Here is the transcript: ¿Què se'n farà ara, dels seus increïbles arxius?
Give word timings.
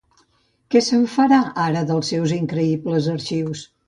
¿Què 0.75 0.79
se'n 0.85 1.03
farà 1.15 1.37
ara, 1.63 1.83
dels 1.89 2.09
seus 2.13 2.33
increïbles 2.39 3.11
arxius? 3.13 3.63